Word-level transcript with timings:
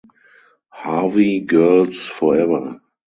Harvey 0.71 1.41
Girls 1.41 2.07
Forever! 2.09 2.81